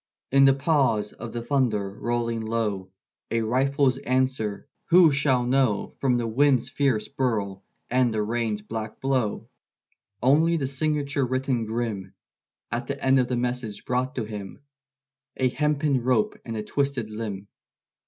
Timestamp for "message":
13.37-13.85